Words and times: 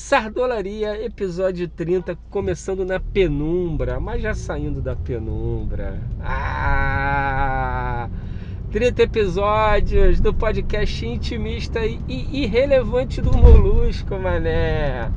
Sardolaria, 0.00 1.04
episódio 1.04 1.68
30, 1.68 2.18
começando 2.30 2.84
na 2.84 2.98
penumbra, 2.98 4.00
mas 4.00 4.20
já 4.20 4.34
saindo 4.34 4.80
da 4.80 4.96
penumbra. 4.96 6.00
Ah! 6.20 8.08
30 8.72 9.02
episódios 9.02 10.18
do 10.18 10.34
podcast 10.34 11.06
intimista 11.06 11.84
e 11.86 12.00
irrelevante 12.32 13.20
do 13.20 13.30
Molusco, 13.36 14.18
mané. 14.18 15.12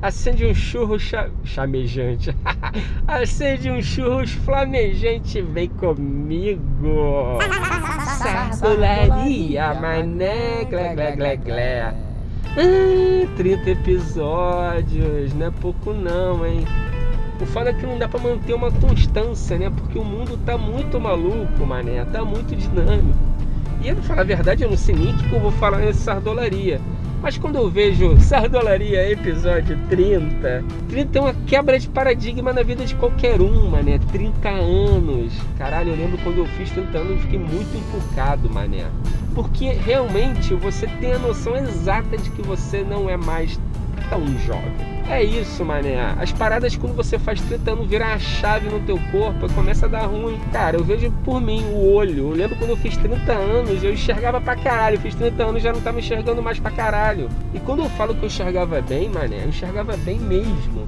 Acende 0.00 0.46
um 0.46 0.54
churro 0.54 1.00
cha... 1.00 1.28
chamejante. 1.42 2.36
Acende 3.08 3.70
um 3.70 3.82
churros 3.82 4.30
flamejante, 4.30 5.42
vem 5.42 5.68
comigo. 5.70 7.38
Sardolaria, 8.18 9.74
mané, 9.74 10.64
glé, 10.66 10.94
glé, 10.94 11.16
glé, 11.16 11.36
glé. 11.38 12.07
30 13.36 13.70
episódios, 13.70 15.32
não 15.34 15.46
é 15.46 15.50
pouco 15.50 15.92
não, 15.92 16.46
hein? 16.46 16.64
O 17.40 17.46
foda 17.46 17.70
é 17.70 17.72
que 17.72 17.86
não 17.86 17.96
dá 17.96 18.08
pra 18.08 18.18
manter 18.18 18.54
uma 18.54 18.70
constância, 18.70 19.56
né? 19.56 19.70
Porque 19.70 19.98
o 19.98 20.04
mundo 20.04 20.38
tá 20.44 20.58
muito 20.58 20.98
maluco, 20.98 21.64
mané, 21.64 22.04
tá 22.06 22.24
muito 22.24 22.56
dinâmico. 22.56 23.16
E 23.82 23.92
pra 23.92 24.02
falar 24.02 24.22
a 24.22 24.24
verdade, 24.24 24.64
eu 24.64 24.70
não 24.70 24.76
sei 24.76 24.96
nem 24.96 25.12
o 25.12 25.16
que 25.16 25.32
eu 25.32 25.40
vou 25.40 25.52
falar 25.52 25.78
nessa 25.78 26.00
sardolaria. 26.00 26.80
Mas 27.20 27.36
quando 27.36 27.56
eu 27.56 27.68
vejo 27.68 28.18
Sardolaria 28.20 29.10
episódio 29.10 29.76
30, 29.88 30.64
30 30.88 31.18
é 31.18 31.20
uma 31.20 31.34
quebra 31.46 31.78
de 31.78 31.88
paradigma 31.88 32.52
na 32.52 32.62
vida 32.62 32.84
de 32.84 32.94
qualquer 32.94 33.40
um, 33.40 33.68
mané. 33.68 33.98
30 34.12 34.48
anos. 34.48 35.32
Caralho, 35.56 35.90
eu 35.90 35.96
lembro 35.96 36.18
quando 36.18 36.38
eu 36.38 36.46
fiz 36.46 36.70
30 36.70 36.96
anos, 36.96 37.10
eu 37.10 37.18
fiquei 37.18 37.38
muito 37.38 37.76
empolgado, 37.76 38.48
mané. 38.48 38.86
Porque 39.38 39.68
realmente 39.68 40.52
você 40.52 40.88
tem 41.00 41.12
a 41.12 41.18
noção 41.20 41.56
exata 41.56 42.18
de 42.18 42.28
que 42.28 42.42
você 42.42 42.82
não 42.82 43.08
é 43.08 43.16
mais 43.16 43.56
tão 44.10 44.26
jovem. 44.38 44.98
É 45.08 45.22
isso, 45.22 45.64
mané. 45.64 46.12
As 46.20 46.32
paradas 46.32 46.74
quando 46.74 46.96
você 46.96 47.20
faz 47.20 47.40
30 47.42 47.70
anos 47.70 47.86
viram 47.86 48.06
a 48.06 48.18
chave 48.18 48.68
no 48.68 48.80
teu 48.80 48.98
corpo 49.12 49.48
começa 49.54 49.86
a 49.86 49.88
dar 49.88 50.06
ruim. 50.06 50.40
Cara, 50.50 50.76
eu 50.76 50.82
vejo 50.82 51.12
por 51.24 51.40
mim 51.40 51.62
o 51.72 51.92
olho. 51.92 52.30
Eu 52.30 52.36
lembro 52.36 52.56
quando 52.56 52.70
eu 52.70 52.76
fiz 52.78 52.96
30 52.96 53.32
anos, 53.32 53.84
eu 53.84 53.92
enxergava 53.92 54.40
pra 54.40 54.56
caralho. 54.56 54.96
Eu 54.96 55.02
fiz 55.02 55.14
30 55.14 55.40
anos 55.40 55.62
já 55.62 55.72
não 55.72 55.80
tava 55.82 56.00
enxergando 56.00 56.42
mais 56.42 56.58
pra 56.58 56.72
caralho. 56.72 57.28
E 57.54 57.60
quando 57.60 57.84
eu 57.84 57.90
falo 57.90 58.16
que 58.16 58.24
eu 58.24 58.26
enxergava 58.26 58.80
bem, 58.80 59.08
mané, 59.08 59.44
eu 59.44 59.50
enxergava 59.50 59.96
bem 59.98 60.18
mesmo. 60.18 60.84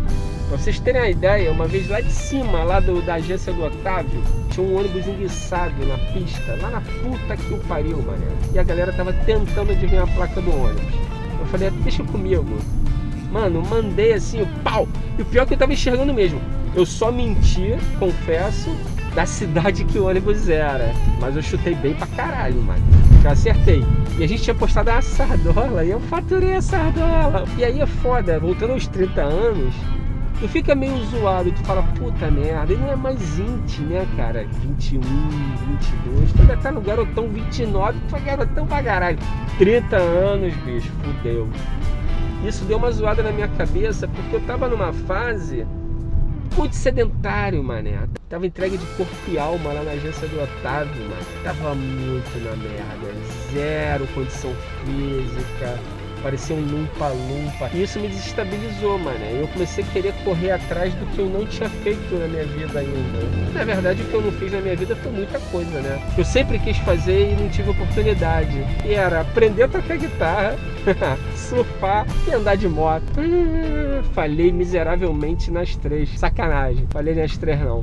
Pra 0.49 0.59
vocês 0.59 0.81
terem 0.81 1.01
a 1.01 1.09
ideia, 1.09 1.53
uma 1.53 1.69
vez 1.69 1.89
lá 1.89 2.01
de 2.01 2.11
cima, 2.11 2.65
lá 2.65 2.81
do, 2.81 3.01
da 3.01 3.15
agência 3.15 3.53
do 3.53 3.63
Otávio, 3.63 4.21
tinha 4.51 4.67
um 4.67 4.77
ônibus 4.77 5.07
enguiçado 5.07 5.87
na 5.87 5.97
pista, 6.13 6.59
lá 6.61 6.71
na 6.71 6.81
puta 6.81 7.37
que 7.37 7.55
o 7.55 7.59
pariu, 7.69 8.03
mané. 8.03 8.27
E 8.53 8.59
a 8.59 8.63
galera 8.63 8.93
tava 8.93 9.13
tentando 9.13 9.73
adivinhar 9.73 10.05
a 10.05 10.15
placa 10.15 10.41
do 10.41 10.51
ônibus. 10.51 10.95
Eu 11.39 11.47
falei, 11.47 11.71
deixa 11.71 12.03
comigo. 12.05 12.59
Mano, 13.33 13.63
mandei 13.63 14.13
assim 14.13 14.45
pau. 14.65 14.89
E 15.19 15.23
o 15.23 15.25
pior 15.25 15.45
é 15.45 15.47
que 15.47 15.55
eu 15.55 15.59
tava 15.59 15.73
enxergando 15.73 16.13
mesmo. 16.13 16.41
Eu 16.75 16.85
só 16.85 17.11
menti, 17.11 17.77
confesso, 17.99 18.77
da 19.15 19.27
cidade 19.27 19.85
que 19.85 19.99
o 19.99 20.07
ônibus 20.07 20.49
era. 20.49 20.93
Mas 21.21 21.37
eu 21.37 21.43
chutei 21.43 21.75
bem 21.75 21.95
pra 21.95 22.07
caralho, 22.09 22.61
mano. 22.63 22.83
Eu 23.25 23.31
acertei. 23.31 23.85
E 24.19 24.25
a 24.25 24.27
gente 24.27 24.43
tinha 24.43 24.55
postado 24.55 24.91
a 24.91 25.01
sardola 25.01 25.85
e 25.85 25.91
eu 25.91 26.01
faturei 26.01 26.55
a 26.55 26.63
sardola. 26.63 27.45
E 27.57 27.65
aí 27.65 27.81
é 27.81 27.87
foda, 27.87 28.39
voltando 28.39 28.73
aos 28.73 28.87
30 28.89 29.21
anos, 29.21 29.75
tu 30.41 30.49
fica 30.49 30.75
meio 30.75 30.97
zoado, 31.05 31.53
tu 31.53 31.63
fala, 31.65 31.83
puta 31.83 32.31
merda, 32.31 32.73
e 32.73 32.77
não 32.77 32.91
é 32.91 32.97
mais 32.97 33.21
20, 33.37 33.83
né, 33.83 34.07
cara? 34.17 34.47
21, 34.63 35.01
22, 35.01 36.33
tu 36.33 36.41
ainda 36.41 36.57
tá 36.57 36.73
no 36.73 36.81
garotão 36.81 37.29
29, 37.29 37.99
tu 38.09 38.17
é 38.17 38.21
garotão 38.21 38.67
pra 38.67 38.83
caralho. 38.83 39.19
30 39.59 39.97
anos, 39.97 40.55
bicho, 40.65 40.91
fudeu. 41.03 41.49
Isso 42.47 42.65
deu 42.65 42.79
uma 42.79 42.91
zoada 42.91 43.23
na 43.23 43.33
minha 43.33 43.49
cabeça 43.49 44.09
porque 44.09 44.37
eu 44.37 44.41
tava 44.41 44.67
numa 44.67 44.93
fase 44.93 45.67
muito 46.57 46.75
sedentário, 46.75 47.63
mané. 47.63 48.09
Tava 48.29 48.47
entregue 48.47 48.79
de 48.79 48.87
corpo 48.97 49.13
e 49.29 49.39
alma 49.39 49.73
lá 49.73 49.83
na 49.83 49.91
agência 49.93 50.27
do 50.27 50.43
Otávio, 50.43 51.03
mano. 51.03 51.27
Tava 51.45 51.75
muito 51.75 52.45
na 52.45 52.57
merda. 52.57 53.13
Zero 53.53 54.07
condição 54.15 54.55
física 54.85 55.79
parecia 56.23 56.55
um 56.55 56.61
lumpa-lumpa. 56.61 57.71
E 57.73 57.83
isso 57.83 57.99
me 57.99 58.09
desestabilizou, 58.09 58.99
mano. 58.99 59.25
Eu 59.25 59.49
comecei 59.49 59.85
a 59.85 59.87
querer 59.89 60.15
correr 60.25 60.53
atrás 60.53 60.95
do 60.95 61.07
que 61.07 61.19
eu 61.19 61.27
não 61.27 61.47
tinha 61.47 61.69
feito 61.69 62.15
na 62.15 62.27
minha 62.27 62.45
vida 62.45 62.81
ainda. 62.81 63.55
Na 63.55 63.65
verdade, 63.65 64.03
o 64.03 64.05
que 64.07 64.15
eu 64.15 64.23
não 64.23 64.33
fiz 64.33 64.53
na 64.53 64.61
minha 64.61 64.77
vida 64.77 64.97
foi 64.97 65.13
muita 65.13 65.39
coisa, 65.39 65.81
né? 65.81 66.01
Eu 66.17 66.25
sempre 66.25 66.59
quis 66.59 66.77
fazer 66.79 67.33
e 67.33 67.37
não 67.41 67.49
tive 67.49 67.71
oportunidade. 67.71 68.65
E 68.85 68.93
era 68.93 69.21
aprender 69.21 69.65
a 69.65 69.69
tocar 69.69 69.97
guitarra, 69.97 70.57
surfar 71.37 72.07
e 72.29 72.33
andar 72.33 72.57
de 72.57 72.69
moto. 72.69 73.05
falhei 74.13 74.53
miseravelmente 74.53 75.51
nas 75.51 75.77
três. 75.77 76.19
Sacanagem. 76.19 76.87
Falei 76.91 77.15
nas 77.15 77.37
três 77.37 77.61
não. 77.61 77.81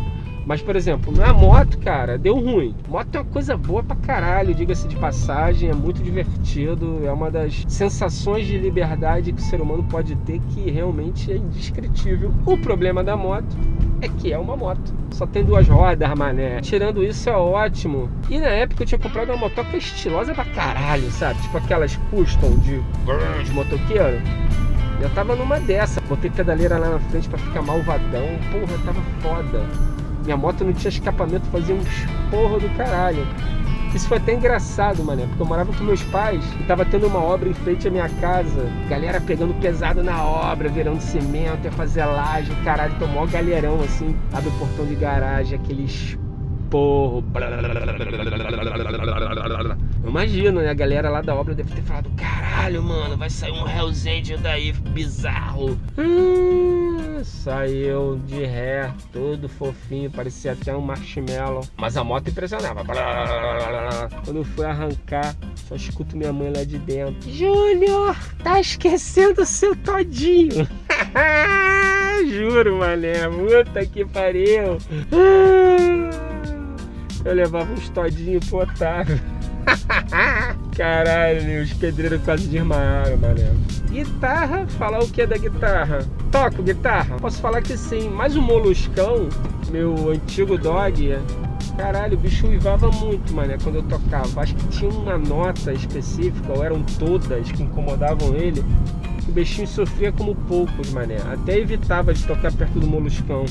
Mas, 0.47 0.61
por 0.61 0.77
exemplo, 0.77 1.13
na 1.13 1.33
moto, 1.33 1.77
cara, 1.77 2.17
deu 2.17 2.39
ruim. 2.39 2.73
Moto 2.87 3.13
é 3.13 3.19
uma 3.19 3.25
coisa 3.25 3.57
boa 3.57 3.83
pra 3.83 3.97
caralho, 3.97 4.55
diga-se 4.55 4.87
de 4.87 4.95
passagem, 4.95 5.69
é 5.69 5.73
muito 5.73 6.01
divertido, 6.01 7.01
é 7.03 7.11
uma 7.11 7.29
das 7.29 7.65
sensações 7.67 8.47
de 8.47 8.57
liberdade 8.57 9.33
que 9.33 9.41
o 9.41 9.43
ser 9.43 9.59
humano 9.59 9.83
pode 9.83 10.15
ter 10.15 10.39
que 10.39 10.71
realmente 10.71 11.33
é 11.33 11.35
indescritível. 11.35 12.33
O 12.45 12.57
problema 12.57 13.03
da 13.03 13.17
moto 13.17 13.57
é 13.99 14.07
que 14.07 14.31
é 14.31 14.37
uma 14.37 14.55
moto. 14.55 14.93
Só 15.11 15.27
tem 15.27 15.43
duas 15.43 15.67
rodas, 15.67 16.09
mané. 16.17 16.61
Tirando 16.61 17.03
isso, 17.03 17.29
é 17.29 17.35
ótimo. 17.35 18.09
E 18.29 18.39
na 18.39 18.47
época 18.47 18.83
eu 18.83 18.87
tinha 18.87 18.99
comprado 18.99 19.27
uma 19.27 19.37
motoca 19.37 19.75
estilosa 19.75 20.33
pra 20.33 20.45
caralho, 20.45 21.11
sabe? 21.11 21.41
Tipo 21.41 21.57
aquelas 21.57 21.97
custom 22.09 22.55
de, 22.59 22.81
de 23.43 23.51
motoqueiro. 23.51 24.21
Eu 25.01 25.09
tava 25.09 25.35
numa 25.35 25.59
dessa. 25.59 25.99
Botei 26.07 26.31
pedaleira 26.31 26.77
lá 26.77 26.91
na 26.91 26.99
frente 26.99 27.27
para 27.27 27.37
ficar 27.37 27.61
malvadão. 27.61 28.27
Porra, 28.49 28.77
tava 28.85 29.01
foda. 29.21 29.96
Minha 30.27 30.35
moto 30.35 30.65
não 30.65 30.73
tinha 30.73 30.89
escapamento, 30.89 31.45
fazia 31.45 31.73
um 31.73 31.79
esporro 31.79 32.59
do 32.59 32.67
caralho. 32.75 33.25
Isso 33.95 34.09
foi 34.09 34.17
até 34.17 34.33
engraçado, 34.33 35.01
mané, 35.01 35.25
porque 35.25 35.41
eu 35.41 35.45
morava 35.45 35.71
com 35.71 35.85
meus 35.85 36.03
pais 36.03 36.43
e 36.59 36.63
tava 36.63 36.83
tendo 36.83 37.07
uma 37.07 37.23
obra 37.23 37.47
em 37.47 37.53
frente 37.53 37.87
à 37.87 37.91
minha 37.91 38.09
casa. 38.09 38.69
Galera 38.89 39.21
pegando 39.21 39.53
pesado 39.61 40.03
na 40.03 40.21
obra, 40.21 40.67
virando 40.67 40.99
cimento, 40.99 41.63
ia 41.63 41.71
fazer 41.71 42.03
laje, 42.03 42.53
caralho, 42.65 42.93
tomou 42.99 43.23
um 43.23 43.27
galerão 43.27 43.79
assim. 43.79 44.13
Abre 44.33 44.49
o 44.49 44.51
portão 44.59 44.85
de 44.85 44.95
garagem, 44.95 45.57
aquele 45.57 45.85
esporro. 45.85 47.23
Eu 50.03 50.09
imagino, 50.09 50.59
né? 50.59 50.71
A 50.71 50.73
galera 50.73 51.09
lá 51.09 51.21
da 51.21 51.33
obra 51.33 51.55
deve 51.55 51.73
ter 51.73 51.83
falado: 51.83 52.11
caralho, 52.17 52.83
mano, 52.83 53.15
vai 53.15 53.29
sair 53.29 53.53
um 53.53 53.65
Hell's 53.65 54.05
Angel 54.05 54.37
daí 54.39 54.73
bizarro. 54.73 55.79
Hum 55.97 56.66
saiu 57.23 58.19
de 58.25 58.45
ré, 58.45 58.93
todo 59.11 59.47
fofinho, 59.47 60.11
parecia 60.11 60.53
até 60.53 60.75
um 60.75 60.81
marshmallow. 60.81 61.63
Mas 61.77 61.97
a 61.97 62.03
moto 62.03 62.29
impressionava. 62.29 62.83
Quando 64.23 64.37
eu 64.37 64.43
fui 64.43 64.65
arrancar, 64.65 65.35
só 65.55 65.75
escuto 65.75 66.15
minha 66.17 66.33
mãe 66.33 66.51
lá 66.55 66.63
de 66.63 66.77
dentro. 66.79 67.29
Júnior, 67.29 68.15
tá 68.43 68.59
esquecendo 68.59 69.41
o 69.41 69.45
seu 69.45 69.75
todinho. 69.75 70.67
Juro, 72.27 72.77
mané, 72.77 73.27
puta 73.29 73.85
que 73.85 74.05
pariu. 74.05 74.77
Eu 77.25 77.33
levava 77.33 77.71
uns 77.71 77.89
todinhos 77.89 78.49
pro. 78.49 78.65
Caralho, 80.77 81.63
os 81.63 81.73
pedreiros 81.73 82.21
quase 82.21 82.47
desmaiaram, 82.47 83.17
mané. 83.17 83.51
Guitarra, 83.89 84.67
falar 84.67 84.99
o 84.99 85.09
que 85.09 85.25
da 85.25 85.35
guitarra? 85.35 86.05
Toco 86.31 86.61
guitarra? 86.61 87.15
Posso 87.17 87.41
falar 87.41 87.63
que 87.63 87.75
sim, 87.75 88.09
mas 88.09 88.35
o 88.35 88.41
Moluscão, 88.43 89.27
meu 89.71 90.11
antigo 90.11 90.55
dog, 90.55 91.17
caralho, 91.75 92.15
o 92.15 92.19
bicho 92.19 92.45
uivava 92.45 92.91
muito, 92.91 93.33
mané, 93.33 93.57
quando 93.63 93.77
eu 93.77 93.83
tocava. 93.83 94.41
Acho 94.41 94.53
que 94.53 94.67
tinha 94.67 94.91
uma 94.91 95.17
nota 95.17 95.73
específica, 95.73 96.53
ou 96.53 96.63
eram 96.63 96.83
todas 96.99 97.51
que 97.51 97.63
incomodavam 97.63 98.35
ele. 98.35 98.63
O 99.27 99.31
bichinho 99.31 99.67
sofria 99.67 100.11
como 100.11 100.35
poucos, 100.35 100.91
mané. 100.91 101.17
Até 101.33 101.57
evitava 101.57 102.13
de 102.13 102.23
tocar 102.23 102.53
perto 102.53 102.79
do 102.79 102.85
moluscão. 102.85 103.45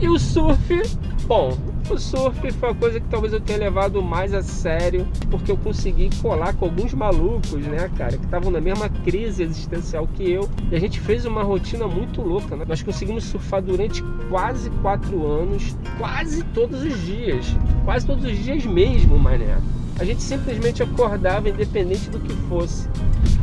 E 0.00 0.08
o 0.08 0.18
surf, 0.18 0.82
bom, 1.26 1.56
o 1.90 1.98
surf 1.98 2.50
foi 2.52 2.68
uma 2.68 2.74
coisa 2.74 3.00
que 3.00 3.08
talvez 3.08 3.32
eu 3.32 3.40
tenha 3.40 3.58
levado 3.58 4.02
mais 4.02 4.32
a 4.32 4.42
sério, 4.42 5.06
porque 5.30 5.50
eu 5.50 5.56
consegui 5.56 6.10
colar 6.20 6.54
com 6.54 6.66
alguns 6.66 6.94
malucos, 6.94 7.66
né, 7.66 7.90
cara, 7.96 8.16
que 8.16 8.24
estavam 8.24 8.50
na 8.50 8.60
mesma 8.60 8.88
crise 8.88 9.42
existencial 9.42 10.06
que 10.06 10.30
eu. 10.30 10.48
E 10.70 10.76
a 10.76 10.80
gente 10.80 11.00
fez 11.00 11.24
uma 11.24 11.42
rotina 11.42 11.86
muito 11.86 12.22
louca, 12.22 12.56
né? 12.56 12.64
Nós 12.66 12.82
conseguimos 12.82 13.24
surfar 13.24 13.62
durante 13.62 14.02
quase 14.28 14.70
quatro 14.82 15.26
anos, 15.26 15.76
quase 15.98 16.42
todos 16.54 16.82
os 16.82 17.00
dias. 17.04 17.46
Quase 17.84 18.06
todos 18.06 18.24
os 18.24 18.38
dias 18.38 18.64
mesmo, 18.64 19.18
mané. 19.18 19.58
A 19.98 20.04
gente 20.04 20.22
simplesmente 20.22 20.82
acordava 20.82 21.48
independente 21.48 22.08
do 22.08 22.18
que 22.18 22.32
fosse. 22.48 22.88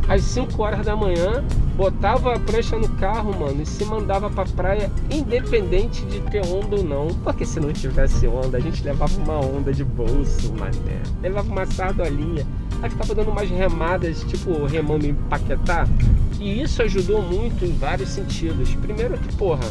Às 0.08 0.22
5 0.22 0.60
horas 0.60 0.84
da 0.86 0.96
manhã, 0.96 1.44
botava 1.80 2.34
a 2.34 2.38
prancha 2.38 2.76
no 2.76 2.90
carro, 2.96 3.32
mano, 3.40 3.62
e 3.62 3.64
se 3.64 3.86
mandava 3.86 4.28
pra 4.28 4.44
praia, 4.44 4.92
independente 5.10 6.04
de 6.04 6.20
ter 6.20 6.44
onda 6.44 6.76
ou 6.76 6.84
não. 6.84 7.08
Porque 7.24 7.46
se 7.46 7.58
não 7.58 7.72
tivesse 7.72 8.26
onda, 8.26 8.58
a 8.58 8.60
gente 8.60 8.84
levava 8.84 9.16
uma 9.16 9.40
onda 9.40 9.72
de 9.72 9.82
bolso, 9.82 10.52
mané. 10.52 11.00
Levava 11.22 11.50
uma 11.50 11.64
sardolinha. 11.64 12.46
Aí 12.82 12.88
ficava 12.88 13.14
dando 13.14 13.30
umas 13.30 13.48
remadas, 13.50 14.24
tipo 14.24 14.64
remando 14.64 15.06
em 15.06 15.14
Paquetá. 15.14 15.86
E 16.40 16.62
isso 16.62 16.82
ajudou 16.82 17.20
muito 17.22 17.64
em 17.64 17.72
vários 17.72 18.08
sentidos. 18.08 18.74
Primeiro 18.76 19.18
que, 19.18 19.36
porra, 19.36 19.64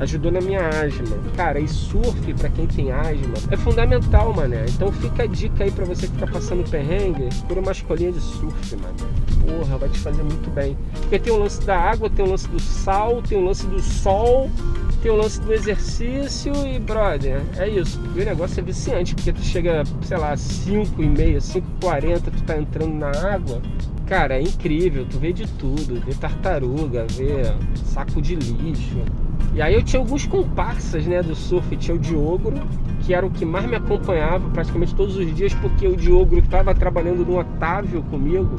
ajudou 0.00 0.32
na 0.32 0.40
minha 0.40 0.68
asma. 0.68 1.16
Cara, 1.36 1.60
e 1.60 1.68
surf 1.68 2.34
para 2.34 2.48
quem 2.48 2.66
tem 2.66 2.90
asma 2.90 3.34
é 3.50 3.56
fundamental, 3.56 4.34
mané. 4.34 4.64
Então 4.68 4.90
fica 4.90 5.22
a 5.22 5.26
dica 5.26 5.62
aí 5.64 5.70
para 5.70 5.84
você 5.84 6.08
que 6.08 6.18
tá 6.18 6.26
passando 6.26 6.68
perrengue, 6.68 7.28
por 7.46 7.56
uma 7.56 7.70
escolinha 7.70 8.10
de 8.10 8.20
surf, 8.20 8.76
mané. 8.76 8.94
Porra, 9.46 9.78
vai 9.78 9.88
te 9.88 9.98
fazer 10.00 10.22
muito 10.22 10.50
bem. 10.50 10.76
Porque 11.00 11.18
tem 11.18 11.32
o 11.32 11.38
lance 11.38 11.64
da 11.64 11.78
água, 11.78 12.10
tem 12.10 12.24
o 12.24 12.28
lance 12.28 12.48
do 12.48 12.60
sal, 12.60 13.22
tem 13.22 13.38
o 13.38 13.44
lance 13.44 13.66
do 13.66 13.80
sol, 13.80 14.50
tem 15.02 15.10
o 15.10 15.16
lance 15.16 15.40
do 15.40 15.52
exercício 15.52 16.52
e, 16.66 16.78
brother, 16.78 17.40
é 17.56 17.68
isso. 17.68 18.00
O 18.00 18.18
negócio 18.18 18.60
é 18.60 18.62
viciante, 18.62 19.14
porque 19.14 19.32
tu 19.32 19.42
chega, 19.42 19.84
sei 20.02 20.16
lá, 20.16 20.36
5 20.36 21.02
e 21.02 21.06
meia, 21.06 21.40
5 21.40 21.66
e 21.66 21.80
40, 21.80 22.30
tu 22.30 22.42
tá 22.42 22.58
entrando 22.58 22.94
na 22.94 23.10
água. 23.10 23.62
Cara, 24.06 24.38
é 24.38 24.42
incrível, 24.42 25.06
tu 25.08 25.18
vê 25.18 25.32
de 25.32 25.46
tudo, 25.46 26.00
vê 26.00 26.14
tartaruga, 26.14 27.06
vê 27.10 27.42
saco 27.84 28.20
de 28.20 28.34
lixo. 28.34 28.98
E 29.54 29.62
aí 29.62 29.74
eu 29.74 29.82
tinha 29.82 30.00
alguns 30.00 30.26
comparsas, 30.26 31.06
né, 31.06 31.22
do 31.22 31.34
surf, 31.34 31.76
tinha 31.76 31.94
o 31.94 31.98
Diogo, 31.98 32.52
que 33.02 33.14
era 33.14 33.24
o 33.24 33.30
que 33.30 33.44
mais 33.44 33.66
me 33.66 33.76
acompanhava 33.76 34.48
praticamente 34.50 34.94
todos 34.94 35.16
os 35.16 35.34
dias, 35.34 35.54
porque 35.54 35.86
o 35.86 35.96
Diogo 35.96 36.38
estava 36.38 36.74
trabalhando 36.74 37.24
no 37.24 37.38
Otávio 37.38 38.02
comigo. 38.04 38.58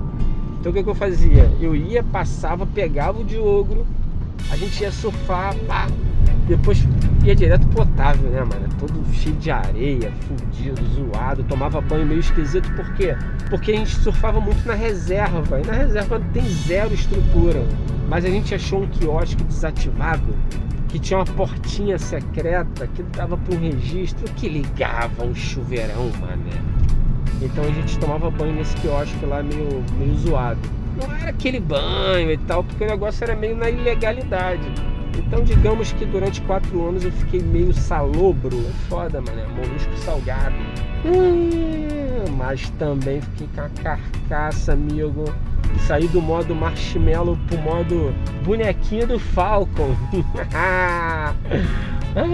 Então 0.59 0.71
o 0.71 0.75
que, 0.75 0.83
que 0.83 0.89
eu 0.89 0.95
fazia? 0.95 1.51
Eu 1.59 1.75
ia, 1.75 2.03
passava, 2.03 2.65
pegava 2.65 3.19
o 3.19 3.23
Diogo, 3.23 3.85
a 4.51 4.55
gente 4.55 4.81
ia 4.81 4.91
surfar, 4.91 5.55
pá, 5.67 5.87
depois 6.49 6.83
ia 7.23 7.35
direto 7.35 7.67
pro 7.67 7.83
Otávio, 7.83 8.27
né, 8.29 8.39
mano? 8.39 8.67
Todo 8.79 9.05
cheio 9.13 9.35
de 9.35 9.51
areia, 9.51 10.11
fudido, 10.21 10.83
zoado. 10.95 11.43
Tomava 11.43 11.79
banho 11.79 12.07
meio 12.07 12.19
esquisito, 12.19 12.67
por 12.75 12.91
quê? 12.95 13.15
Porque 13.51 13.71
a 13.71 13.75
gente 13.75 13.95
surfava 13.97 14.41
muito 14.41 14.67
na 14.67 14.73
reserva. 14.73 15.61
E 15.61 15.67
na 15.67 15.73
reserva 15.73 16.19
tem 16.33 16.43
zero 16.43 16.91
estrutura. 16.91 17.63
Mas 18.09 18.25
a 18.25 18.29
gente 18.29 18.55
achou 18.55 18.81
um 18.81 18.87
quiosque 18.87 19.43
desativado 19.43 20.35
que 20.87 20.97
tinha 20.97 21.19
uma 21.19 21.25
portinha 21.25 21.99
secreta 21.99 22.87
que 22.87 23.03
dava 23.03 23.37
para 23.37 23.55
um 23.55 23.59
registro 23.59 24.25
que 24.33 24.49
ligava 24.49 25.23
um 25.23 25.35
chuveirão, 25.35 26.09
mané. 26.19 26.59
Então 27.43 27.63
a 27.63 27.71
gente 27.71 27.99
tomava 27.99 28.31
banho 28.31 28.53
nesse 28.53 28.75
quiosque 28.77 29.23
lá 29.23 29.43
meio, 29.43 29.83
meio 29.99 30.15
zoado. 30.15 30.59
Não 30.99 31.15
era 31.15 31.29
aquele 31.29 31.59
banho 31.59 32.31
e 32.31 32.37
tal, 32.39 32.63
porque 32.63 32.83
o 32.83 32.87
negócio 32.87 33.23
era 33.23 33.35
meio 33.35 33.55
na 33.55 33.69
ilegalidade. 33.69 34.67
Então, 35.19 35.43
digamos 35.43 35.91
que 35.91 36.05
durante 36.05 36.41
quatro 36.41 36.87
anos 36.87 37.03
eu 37.03 37.11
fiquei 37.11 37.41
meio 37.41 37.73
salobro. 37.73 38.57
É 38.57 38.89
foda, 38.89 39.21
mano. 39.21 39.41
Molusco 39.55 39.95
salgado. 39.97 40.55
Hum, 41.05 42.35
mas 42.37 42.69
também 42.71 43.21
fiquei 43.21 43.49
com 43.53 43.61
a 43.61 43.69
carcaça, 43.69 44.73
amigo. 44.73 45.25
Saí 45.85 46.07
do 46.07 46.21
modo 46.21 46.55
marshmallow 46.55 47.37
pro 47.47 47.57
modo 47.59 48.13
bonequinho 48.43 49.05
do 49.05 49.19
Falcon. 49.19 49.95
ah, 50.55 51.33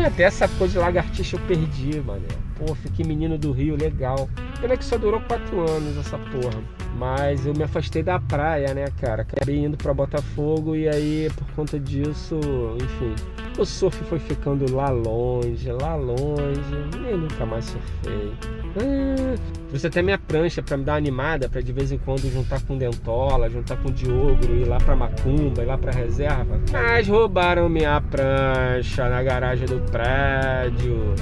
até 0.05 0.23
essa 0.23 0.47
coisa 0.47 0.73
de 0.73 0.79
lagartixa 0.79 1.35
eu 1.35 1.41
perdi, 1.41 1.99
mano. 1.99 2.44
Pô, 2.57 2.73
fiquei 2.75 3.05
menino 3.05 3.37
do 3.37 3.51
Rio, 3.51 3.75
legal. 3.75 4.29
Pena 4.61 4.77
que 4.77 4.85
só 4.85 4.97
durou 4.97 5.19
quatro 5.21 5.59
anos 5.69 5.97
essa 5.97 6.17
porra. 6.17 6.61
Mas 6.97 7.45
eu 7.45 7.53
me 7.53 7.63
afastei 7.63 8.01
da 8.01 8.19
praia, 8.19 8.73
né, 8.73 8.85
cara? 9.01 9.23
Acabei 9.23 9.57
indo 9.57 9.75
para 9.75 9.93
Botafogo 9.93 10.75
e 10.75 10.87
aí, 10.87 11.29
por 11.35 11.45
conta 11.53 11.77
disso, 11.77 12.39
enfim, 12.81 13.13
o 13.59 13.65
surf 13.65 14.01
foi 14.05 14.19
ficando 14.19 14.73
lá 14.73 14.89
longe, 14.89 15.69
lá 15.71 15.95
longe, 15.95 16.71
eu 17.09 17.17
nunca 17.17 17.45
mais 17.45 17.65
surfei. 17.65 18.31
Ah, 18.77 19.35
trouxe 19.69 19.87
até 19.87 20.01
minha 20.01 20.17
prancha 20.17 20.61
para 20.61 20.77
me 20.77 20.83
dar 20.83 20.93
uma 20.93 20.97
animada, 20.97 21.49
para 21.49 21.61
de 21.61 21.71
vez 21.73 21.91
em 21.91 21.97
quando 21.97 22.31
juntar 22.31 22.61
com 22.63 22.77
Dentola, 22.77 23.49
juntar 23.49 23.77
com 23.77 23.91
Diogro, 23.91 24.55
ir 24.55 24.65
lá 24.65 24.77
para 24.77 24.95
Macumba, 24.95 25.63
ir 25.63 25.65
lá 25.65 25.77
para 25.77 25.91
reserva. 25.91 26.59
Mas 26.71 27.07
roubaram 27.07 27.69
minha 27.69 27.99
prancha 27.99 29.09
na 29.09 29.21
garagem 29.21 29.67
do 29.67 29.79
prédio. 29.91 31.13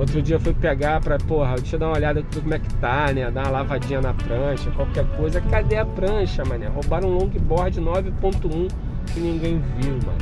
Outro 0.00 0.22
dia 0.22 0.36
eu 0.36 0.40
fui 0.40 0.54
pegar 0.54 0.98
pra, 0.98 1.18
porra, 1.18 1.56
deixa 1.56 1.76
eu 1.76 1.80
dar 1.80 1.88
uma 1.88 1.96
olhada 1.96 2.24
como 2.32 2.54
é 2.54 2.58
que 2.58 2.72
tá, 2.76 3.12
né? 3.12 3.30
Dar 3.30 3.42
uma 3.42 3.50
lavadinha 3.50 4.00
na 4.00 4.14
prancha, 4.14 4.70
qualquer 4.70 5.04
coisa. 5.14 5.42
Cadê 5.42 5.76
a 5.76 5.84
prancha, 5.84 6.42
mané? 6.42 6.68
Roubaram 6.68 7.10
um 7.10 7.18
longboard 7.18 7.78
9.1 7.78 8.70
que 9.12 9.20
ninguém 9.20 9.62
viu, 9.76 9.92
mano. 10.06 10.16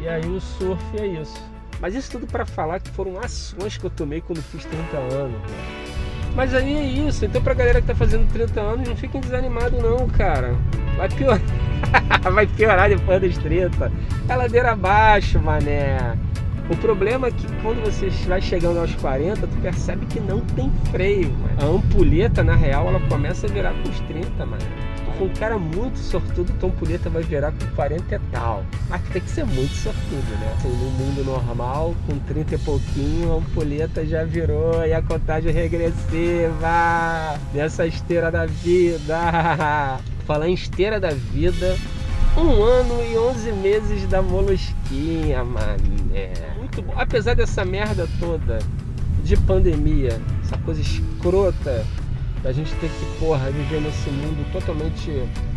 E 0.00 0.08
aí 0.08 0.24
o 0.24 0.40
surf 0.40 0.82
é 0.98 1.06
isso. 1.06 1.38
Mas 1.78 1.94
isso 1.94 2.10
tudo 2.12 2.26
para 2.26 2.46
falar 2.46 2.80
que 2.80 2.88
foram 2.92 3.18
ações 3.18 3.76
que 3.76 3.84
eu 3.84 3.90
tomei 3.90 4.22
quando 4.22 4.40
fiz 4.40 4.64
30 4.64 4.96
anos, 4.96 5.32
né? 5.32 5.46
Mas 6.34 6.54
aí 6.54 6.74
é 6.74 6.82
isso. 6.82 7.26
Então 7.26 7.42
pra 7.42 7.52
galera 7.52 7.82
que 7.82 7.86
tá 7.86 7.94
fazendo 7.94 8.26
30 8.32 8.58
anos, 8.58 8.88
não 8.88 8.96
fiquem 8.96 9.20
desanimados 9.20 9.78
não, 9.82 10.08
cara. 10.08 10.56
Vai 10.96 11.10
piorar. 11.10 11.40
Vai 12.32 12.46
piorar 12.46 12.88
depois 12.88 13.20
dos 13.20 13.36
30. 13.36 13.92
É 14.26 14.34
ladeira 14.34 14.72
abaixo, 14.72 15.38
mané. 15.38 16.16
O 16.70 16.76
problema 16.76 17.28
é 17.28 17.30
que 17.30 17.46
quando 17.62 17.82
você 17.82 18.10
vai 18.28 18.42
chegando 18.42 18.78
aos 18.78 18.94
40, 18.96 19.46
tu 19.46 19.56
percebe 19.62 20.04
que 20.04 20.20
não 20.20 20.40
tem 20.40 20.70
freio. 20.90 21.30
Mano. 21.30 21.56
A 21.58 21.64
ampulheta, 21.64 22.44
na 22.44 22.54
real, 22.54 22.88
ela 22.88 23.00
começa 23.08 23.46
a 23.46 23.50
virar 23.50 23.72
com 23.72 23.88
os 23.88 24.00
30, 24.00 24.44
mano. 24.44 24.62
Com 25.18 25.24
um 25.24 25.28
cara 25.30 25.58
muito 25.58 25.98
sortudo, 25.98 26.52
tua 26.60 26.68
ampulheta 26.68 27.08
vai 27.08 27.22
virar 27.22 27.52
com 27.52 27.66
40 27.74 28.14
e 28.14 28.18
tal. 28.30 28.64
Mas 28.88 29.02
tem 29.08 29.22
que 29.22 29.30
ser 29.30 29.44
muito 29.44 29.74
sortudo, 29.74 30.30
né? 30.38 30.54
Assim, 30.56 30.68
no 30.68 30.90
mundo 30.90 31.24
normal, 31.24 31.94
com 32.06 32.18
30 32.18 32.54
e 32.54 32.58
pouquinho, 32.58 33.32
a 33.32 33.36
ampulheta 33.36 34.06
já 34.06 34.22
virou 34.22 34.84
e 34.86 34.92
a 34.92 35.00
contagem 35.02 35.50
regressiva 35.50 37.38
nessa 37.52 37.86
esteira 37.86 38.30
da 38.30 38.44
vida. 38.44 39.18
Falar 40.26 40.48
em 40.48 40.54
esteira 40.54 41.00
da 41.00 41.10
vida, 41.10 41.76
um 42.36 42.62
ano 42.62 43.02
e 43.10 43.18
11 43.18 43.52
meses 43.52 44.06
da 44.06 44.20
molusquinha, 44.20 45.42
mané. 45.42 46.57
Muito 46.78 46.82
bom. 46.82 46.94
Apesar 46.96 47.34
dessa 47.34 47.64
merda 47.64 48.08
toda 48.20 48.58
de 49.24 49.36
pandemia, 49.36 50.20
essa 50.44 50.56
coisa 50.58 50.80
escrota 50.80 51.84
da 52.42 52.52
gente 52.52 52.72
ter 52.76 52.88
que, 52.88 53.18
porra, 53.18 53.50
viver 53.50 53.80
nesse 53.80 54.08
mundo 54.10 54.46
totalmente 54.52 55.10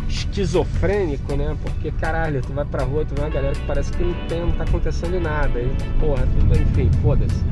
esquizofrênico, 0.08 1.36
né? 1.36 1.56
Porque, 1.62 1.92
caralho, 1.92 2.42
tu 2.42 2.52
vai 2.52 2.64
pra 2.64 2.82
rua, 2.82 3.04
tu 3.04 3.14
vê 3.14 3.20
uma 3.20 3.30
galera 3.30 3.54
que 3.54 3.64
parece 3.66 3.92
que 3.92 4.02
não 4.02 4.14
tem, 4.26 4.40
não 4.40 4.52
tá 4.52 4.64
acontecendo 4.64 5.20
nada. 5.20 5.60
E, 5.60 5.72
porra, 6.00 6.26
tudo, 6.26 6.60
enfim, 6.60 6.90
foda-se. 7.00 7.44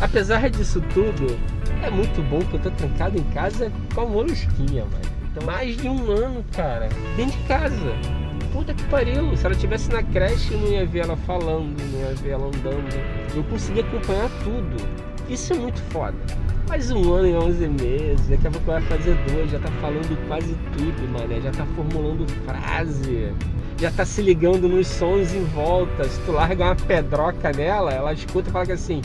Apesar 0.00 0.48
disso 0.48 0.80
tudo, 0.94 1.38
é 1.82 1.90
muito 1.90 2.22
bom 2.30 2.38
que 2.40 2.54
eu 2.54 2.60
tô 2.60 2.70
trancado 2.70 3.18
em 3.18 3.24
casa 3.34 3.70
com 3.94 4.00
a 4.00 4.06
molusquinha, 4.06 4.84
mano. 4.84 5.16
Então, 5.30 5.46
mais 5.46 5.76
de 5.76 5.86
um 5.86 6.10
ano, 6.10 6.42
cara, 6.52 6.88
dentro 7.14 7.38
de 7.38 7.46
casa 7.46 7.92
puta 8.56 8.72
que 8.72 8.84
pariu. 8.84 9.36
Se 9.36 9.44
ela 9.44 9.54
estivesse 9.54 9.90
na 9.90 10.02
creche, 10.02 10.54
eu 10.54 10.60
não 10.60 10.68
ia 10.68 10.86
ver 10.86 11.00
ela 11.00 11.16
falando, 11.18 11.76
não 11.92 12.00
ia 12.00 12.14
ver 12.14 12.30
ela 12.30 12.46
andando. 12.46 13.34
Eu 13.34 13.44
consegui 13.44 13.80
acompanhar 13.80 14.30
tudo. 14.42 14.76
Isso 15.28 15.52
é 15.52 15.56
muito 15.56 15.78
foda. 15.90 16.16
Mais 16.66 16.90
um 16.90 17.12
ano 17.12 17.28
e 17.28 17.34
11 17.34 17.68
meses, 17.68 18.26
daqui 18.28 18.46
a 18.46 18.50
pouco 18.50 18.66
vai 18.66 18.80
fazer 18.82 19.14
dois, 19.30 19.50
já 19.50 19.58
tá 19.58 19.70
falando 19.80 20.26
quase 20.26 20.56
tudo, 20.72 21.08
mané. 21.12 21.40
Já 21.40 21.50
tá 21.52 21.66
formulando 21.76 22.26
frase, 22.44 23.32
já 23.78 23.90
tá 23.90 24.04
se 24.06 24.22
ligando 24.22 24.68
nos 24.68 24.86
sons 24.86 25.34
em 25.34 25.44
volta. 25.44 26.04
Se 26.04 26.18
tu 26.22 26.32
larga 26.32 26.64
uma 26.64 26.76
pedroca 26.76 27.52
nela, 27.52 27.92
ela 27.92 28.14
escuta 28.14 28.48
e 28.48 28.52
fala 28.52 28.72
assim: 28.72 29.02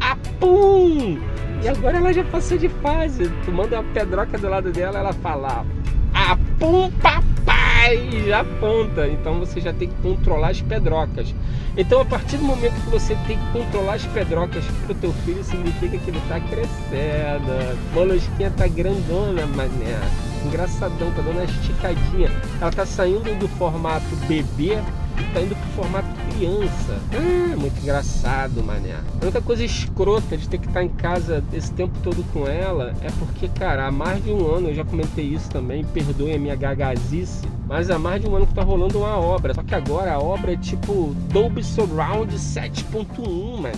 Apum! 0.00 1.18
E 1.62 1.68
agora 1.68 1.98
ela 1.98 2.12
já 2.12 2.24
passou 2.24 2.56
de 2.56 2.68
fase. 2.68 3.28
Tu 3.44 3.52
manda 3.52 3.80
uma 3.80 3.92
pedroca 3.92 4.38
do 4.38 4.48
lado 4.48 4.70
dela, 4.70 5.00
ela 5.00 5.12
fala: 5.12 5.66
Apum, 6.14 6.90
papai! 7.02 7.61
E 7.90 8.26
já 8.26 8.40
aponta. 8.40 9.08
Então 9.08 9.38
você 9.38 9.60
já 9.60 9.72
tem 9.72 9.88
que 9.88 9.94
controlar 10.02 10.50
as 10.50 10.60
pedrocas. 10.60 11.34
Então 11.76 12.00
a 12.00 12.04
partir 12.04 12.36
do 12.36 12.44
momento 12.44 12.74
que 12.84 12.90
você 12.90 13.16
tem 13.26 13.38
que 13.38 13.52
controlar 13.52 13.94
as 13.94 14.04
pedrocas 14.06 14.64
pro 14.86 14.94
teu 14.94 15.12
filho, 15.24 15.42
significa 15.42 15.98
que 15.98 16.10
ele 16.10 16.20
tá 16.28 16.38
crescendo. 16.40 17.50
A 17.50 17.94
molusquinha 17.94 18.50
tá 18.50 18.66
grandona, 18.66 19.46
mané. 19.46 19.98
Engraçadão, 20.44 21.10
tá 21.12 21.22
dando 21.22 21.36
uma 21.36 21.44
esticadinha. 21.44 22.30
Ela 22.60 22.70
tá 22.70 22.84
saindo 22.84 23.38
do 23.38 23.48
formato 23.48 24.14
bebê 24.26 24.78
e 25.18 25.34
tá 25.34 25.40
indo 25.40 25.54
pro 25.54 25.82
formato 25.82 26.08
criança. 26.32 26.98
Ah, 27.12 27.56
muito 27.56 27.80
engraçado, 27.80 28.62
mané. 28.62 28.94
A 28.94 29.22
única 29.22 29.40
coisa 29.40 29.64
escrota 29.64 30.36
de 30.36 30.48
ter 30.48 30.58
que 30.58 30.66
estar 30.66 30.82
em 30.82 30.88
casa 30.88 31.42
esse 31.52 31.72
tempo 31.72 31.92
todo 32.02 32.24
com 32.32 32.46
ela 32.46 32.94
é 33.00 33.10
porque, 33.18 33.48
cara, 33.48 33.86
há 33.86 33.90
mais 33.90 34.22
de 34.24 34.30
um 34.30 34.52
ano, 34.52 34.68
eu 34.68 34.74
já 34.74 34.84
comentei 34.84 35.26
isso 35.26 35.50
também, 35.50 35.84
perdoe 35.84 36.34
a 36.34 36.38
minha 36.38 36.56
gagazice, 36.56 37.46
mas 37.66 37.90
há 37.90 37.98
mais 37.98 38.20
de 38.20 38.28
um 38.28 38.36
ano 38.36 38.46
que 38.46 38.54
tá 38.54 38.62
rolando 38.62 38.98
uma 38.98 39.16
obra. 39.18 39.54
Só 39.54 39.62
que 39.62 39.74
agora 39.74 40.12
a 40.12 40.18
obra 40.18 40.52
é 40.52 40.56
tipo 40.56 41.14
Dolby 41.30 41.62
Surround 41.62 42.34
7.1, 42.34 43.56
mané 43.60 43.72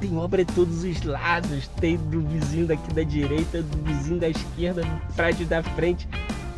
tem 0.00 0.16
obra 0.16 0.42
de 0.42 0.54
todos 0.54 0.82
os 0.82 1.02
lados, 1.02 1.68
tem 1.78 1.98
do 1.98 2.22
vizinho 2.22 2.66
daqui 2.66 2.94
da 2.94 3.02
direita, 3.02 3.62
do 3.62 3.84
vizinho 3.84 4.18
da 4.18 4.30
esquerda, 4.30 4.82
do 4.82 5.14
prédio 5.14 5.46
da 5.46 5.62
frente. 5.62 6.08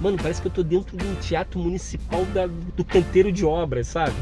Mano, 0.00 0.16
parece 0.16 0.40
que 0.40 0.46
eu 0.46 0.52
tô 0.52 0.62
dentro 0.62 0.96
de 0.96 1.04
um 1.04 1.14
teatro 1.16 1.58
municipal 1.58 2.24
da, 2.26 2.46
do 2.46 2.84
canteiro 2.84 3.32
de 3.32 3.44
obras, 3.44 3.88
sabe? 3.88 4.14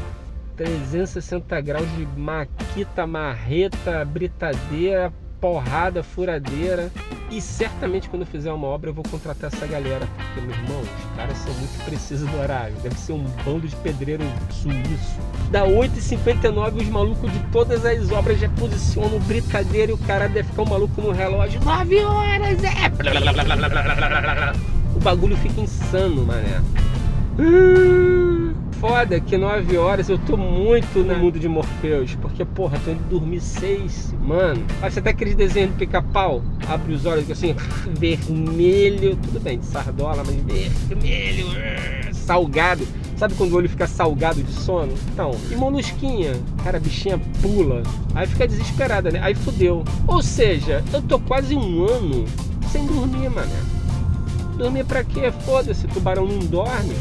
360 0.61 1.59
graus 1.61 1.87
de 1.95 2.05
maquita, 2.15 3.07
marreta, 3.07 4.05
britadeira, 4.05 5.11
porrada, 5.39 6.03
furadeira. 6.03 6.91
E 7.31 7.41
certamente 7.41 8.07
quando 8.07 8.21
eu 8.21 8.27
fizer 8.27 8.51
uma 8.51 8.67
obra 8.67 8.91
eu 8.91 8.93
vou 8.93 9.03
contratar 9.09 9.51
essa 9.51 9.65
galera, 9.65 10.05
porque, 10.15 10.41
meu 10.41 10.55
irmão, 10.55 10.81
os 10.81 11.17
caras 11.17 11.37
são 11.39 11.53
muito 11.53 11.83
precisos 11.83 12.29
no 12.29 12.39
horário. 12.39 12.75
Deve 12.83 12.95
ser 12.95 13.13
um 13.13 13.23
bando 13.43 13.67
de 13.67 13.75
pedreiro 13.77 14.23
suíço. 14.51 15.19
Da 15.49 15.65
8h59 15.65 16.81
os 16.81 16.89
malucos 16.89 17.31
de 17.31 17.39
todas 17.51 17.83
as 17.83 18.11
obras 18.11 18.39
já 18.39 18.49
posicionam 18.49 19.19
britadeira 19.21 19.91
e 19.91 19.95
o 19.95 19.97
cara 19.99 20.27
deve 20.27 20.49
ficar 20.49 20.61
um 20.61 20.69
maluco 20.69 21.01
no 21.01 21.11
relógio. 21.11 21.59
9 21.63 22.03
horas, 22.03 22.63
é! 22.63 22.91
O 24.95 24.99
bagulho 24.99 25.35
fica 25.37 25.61
insano, 25.61 26.23
mané. 26.23 26.61
Hum 27.39 28.30
foda 28.81 29.19
que 29.19 29.37
9 29.37 29.77
horas 29.77 30.09
eu 30.09 30.17
tô 30.17 30.35
muito 30.35 31.03
no 31.03 31.15
mundo 31.15 31.39
de 31.39 31.47
Morpheus. 31.47 32.15
Porque, 32.15 32.43
porra, 32.43 32.79
tô 32.83 32.89
indo 32.89 33.03
dormir 33.07 33.39
6. 33.39 34.15
Mano, 34.19 34.65
faz 34.79 34.97
até 34.97 35.11
aqueles 35.11 35.35
desenhos 35.35 35.69
de 35.71 35.77
pica-pau. 35.77 36.41
Abre 36.67 36.93
os 36.93 37.05
olhos 37.05 37.29
assim, 37.29 37.55
vermelho. 37.99 39.15
Tudo 39.17 39.39
bem, 39.39 39.59
de 39.59 39.65
sardola, 39.67 40.23
mas 40.25 40.35
vermelho, 40.35 41.45
salgado. 42.11 42.85
Sabe 43.15 43.35
quando 43.35 43.53
o 43.53 43.57
olho 43.57 43.69
fica 43.69 43.85
salgado 43.85 44.41
de 44.41 44.51
sono? 44.51 44.93
Então, 45.13 45.29
e 45.51 45.55
molusquinha? 45.55 46.33
Cara, 46.63 46.77
a 46.77 46.79
bichinha 46.79 47.21
pula. 47.39 47.83
Aí 48.15 48.25
fica 48.25 48.47
desesperada, 48.47 49.11
né? 49.11 49.19
Aí 49.21 49.35
fudeu. 49.35 49.83
Ou 50.07 50.23
seja, 50.23 50.83
eu 50.91 51.03
tô 51.03 51.19
quase 51.19 51.55
um 51.55 51.85
ano 51.85 52.25
sem 52.71 52.83
dormir, 52.87 53.29
mano. 53.29 53.51
Dormir 54.57 54.85
pra 54.85 55.03
quê? 55.03 55.31
Foda-se, 55.45 55.87
tubarão 55.87 56.25
não 56.25 56.39
dorme. 56.39 56.95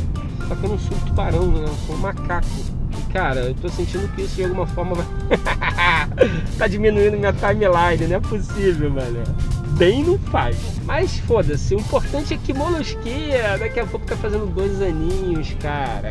Só 0.50 0.56
que 0.56 0.64
eu 0.64 0.70
não 0.70 0.78
sou 0.80 0.96
um 0.96 1.00
tubarão, 1.02 1.46
né? 1.46 1.62
Eu 1.62 1.74
sou 1.86 1.94
um 1.94 1.98
macaco. 1.98 2.48
E 2.98 3.12
cara, 3.12 3.38
eu 3.42 3.54
tô 3.54 3.68
sentindo 3.68 4.12
que 4.16 4.22
isso 4.22 4.34
de 4.34 4.42
alguma 4.42 4.66
forma 4.66 4.96
vai. 4.96 5.06
tá 6.58 6.66
diminuindo 6.66 7.16
minha 7.16 7.32
timeline, 7.32 8.08
não 8.08 8.16
é 8.16 8.20
possível, 8.20 8.90
mano. 8.90 9.22
Bem 9.78 10.02
não 10.02 10.18
faz. 10.18 10.56
Mas 10.84 11.20
foda-se, 11.20 11.76
o 11.76 11.78
importante 11.78 12.34
é 12.34 12.36
que 12.36 12.52
Molosquia 12.52 13.58
daqui 13.60 13.78
a 13.78 13.86
pouco 13.86 14.04
tá 14.04 14.16
fazendo 14.16 14.52
dois 14.52 14.82
aninhos, 14.82 15.54
cara. 15.60 16.10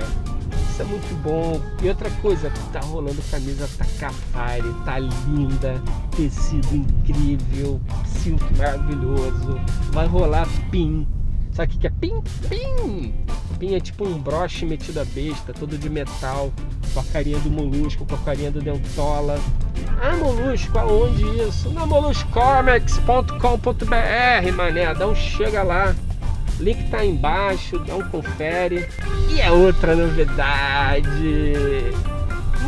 Isso 0.69 0.83
é 0.83 0.85
muito 0.85 1.21
bom. 1.21 1.59
E 1.83 1.89
outra 1.89 2.09
coisa, 2.21 2.49
tá 2.71 2.79
rolando 2.79 3.21
camisa 3.29 3.69
Takafari, 3.77 4.73
tá 4.85 4.99
linda, 4.99 5.83
tecido 6.15 6.73
incrível, 6.73 7.81
silk 8.05 8.41
maravilhoso. 8.55 9.59
Vai 9.91 10.07
rolar 10.07 10.47
pin 10.71 11.05
Sabe 11.59 11.75
o 11.75 11.77
que 11.77 11.87
é 11.87 11.89
pim? 11.89 12.23
Pim! 12.47 13.13
Pim 13.59 13.75
é 13.75 13.81
tipo 13.81 14.07
um 14.07 14.17
broche 14.17 14.65
metido 14.65 15.01
a 15.01 15.03
besta, 15.03 15.51
todo 15.51 15.77
de 15.77 15.89
metal, 15.89 16.53
com 16.93 17.01
a 17.01 17.03
carinha 17.03 17.37
do 17.39 17.51
molusco, 17.51 18.05
com 18.05 18.15
a 18.15 18.17
carinha 18.19 18.49
do 18.49 18.61
dentola. 18.61 19.37
Ah, 20.01 20.15
molusco, 20.15 20.79
aonde 20.79 21.21
isso? 21.41 21.69
Na 21.71 21.85
moluscomics.com.br, 21.85 24.51
mané. 24.55 24.93
Dá 24.93 25.05
um 25.05 25.13
chega 25.13 25.61
lá. 25.61 25.93
Link 26.61 26.89
tá 26.89 26.99
aí 26.99 27.09
embaixo, 27.09 27.77
dá 27.79 27.97
um 27.97 28.09
confere. 28.09 28.87
E 29.29 29.41
é 29.41 29.51
outra 29.51 29.97
novidade. 29.97 31.11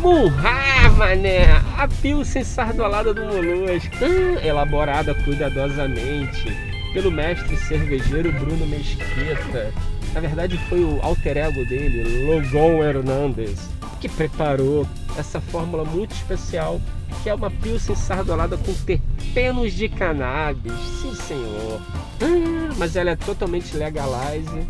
Murra, 0.02 0.90
mané! 0.98 1.46
A 1.78 1.88
pilsen 1.88 2.44
sardolada 2.44 3.14
do 3.14 3.24
molusco. 3.24 4.04
Hum, 4.04 4.36
elaborada 4.44 5.14
cuidadosamente 5.14 6.71
pelo 6.92 7.10
mestre 7.10 7.56
cervejeiro 7.56 8.32
Bruno 8.32 8.66
Mesquita. 8.66 9.72
Na 10.12 10.20
verdade, 10.20 10.58
foi 10.68 10.84
o 10.84 11.00
alter 11.02 11.38
ego 11.38 11.64
dele, 11.64 12.26
Logon 12.26 12.82
Hernandes, 12.82 13.68
que 14.00 14.08
preparou 14.08 14.86
essa 15.16 15.40
fórmula 15.40 15.84
muito 15.84 16.12
especial, 16.12 16.80
que 17.22 17.30
é 17.30 17.34
uma 17.34 17.50
pilsen 17.50 17.96
sardolada 17.96 18.56
com 18.58 18.72
terpenos 18.74 19.72
de 19.72 19.88
cannabis. 19.88 20.72
Sim, 21.00 21.14
senhor. 21.14 21.80
Hum, 22.20 22.68
mas 22.76 22.94
ela 22.94 23.10
é 23.10 23.16
totalmente 23.16 23.76
legalize 23.76 24.66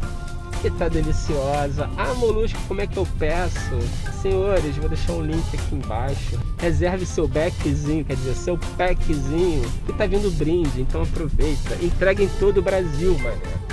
e 0.64 0.70
tá 0.70 0.88
deliciosa. 0.88 1.88
Ah, 1.96 2.14
Molusco, 2.14 2.58
como 2.68 2.80
é 2.80 2.86
que 2.86 2.96
eu 2.96 3.06
peço? 3.18 3.78
Senhores, 4.20 4.76
vou 4.76 4.88
deixar 4.88 5.12
um 5.12 5.22
link 5.22 5.44
aqui 5.54 5.74
embaixo. 5.74 6.38
Reserve 6.58 7.04
seu 7.04 7.26
backzinho, 7.26 8.04
quer 8.04 8.16
dizer, 8.16 8.34
seu 8.34 8.58
packzinho, 8.76 9.68
que 9.86 9.92
tá 9.92 10.06
vindo 10.06 10.30
brinde, 10.36 10.80
então 10.80 11.02
aproveita. 11.02 11.74
Entrega 11.82 12.22
em 12.22 12.28
todo 12.38 12.58
o 12.58 12.62
Brasil, 12.62 13.18
mané. 13.18 13.72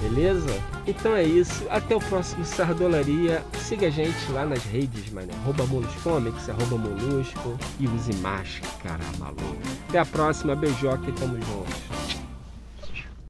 Beleza? 0.00 0.48
Então 0.86 1.14
é 1.14 1.24
isso. 1.24 1.66
Até 1.68 1.94
o 1.94 2.00
próximo 2.00 2.44
Sardolaria. 2.44 3.42
Siga 3.60 3.88
a 3.88 3.90
gente 3.90 4.30
lá 4.32 4.46
nas 4.46 4.64
redes, 4.64 5.12
mano. 5.12 5.28
Arroba 5.42 5.66
Moluscomics, 5.66 6.48
arroba 6.48 6.78
Molusco. 6.78 7.58
E 7.80 7.86
use 7.86 8.14
máscara, 8.16 9.04
maluco. 9.18 9.56
Até 9.88 9.98
a 9.98 10.06
próxima. 10.06 10.54
Beijoca 10.54 11.10
e 11.10 11.12
tamo 11.12 11.34
juntos. 11.34 12.07